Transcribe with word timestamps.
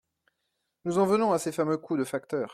Nous 0.83 0.97
en 0.97 1.05
venons 1.05 1.31
à 1.31 1.37
ces 1.37 1.51
fameux 1.51 1.77
coûts 1.77 1.95
de 1.95 2.03
facteurs. 2.03 2.49